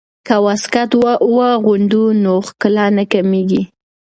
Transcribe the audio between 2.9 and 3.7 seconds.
نه کمیږي.